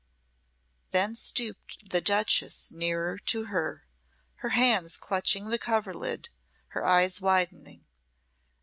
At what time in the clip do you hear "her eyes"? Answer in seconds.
6.69-7.21